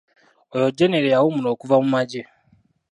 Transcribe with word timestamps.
Oyo 0.55 0.69
genero 0.77 1.05
eyawummula 1.07 1.49
okuva 1.55 1.75
mu 1.83 1.89
magye. 1.95 2.21